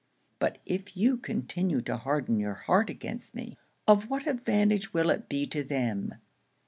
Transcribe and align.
But 0.39 0.57
if 0.65 0.97
you 0.97 1.15
continue 1.15 1.79
to 1.81 1.95
harden 1.95 2.39
your 2.39 2.55
heart 2.55 2.89
against 2.89 3.35
me, 3.35 3.55
of 3.87 4.09
what 4.09 4.25
advantage 4.25 4.93
will 4.95 5.11
it 5.11 5.29
be 5.29 5.45
to 5.45 5.63
them? 5.63 6.15